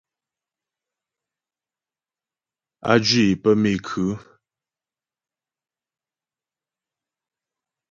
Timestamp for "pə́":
3.41-3.51